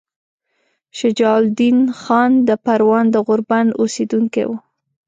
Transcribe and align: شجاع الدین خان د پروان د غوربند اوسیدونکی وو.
شجاع 0.97 1.35
الدین 1.43 1.77
خان 2.01 2.31
د 2.47 2.49
پروان 2.65 3.05
د 3.11 3.15
غوربند 3.27 3.69
اوسیدونکی 3.81 4.43
وو. 4.47 4.57